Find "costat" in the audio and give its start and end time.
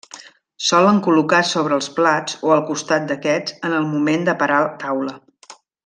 2.71-3.05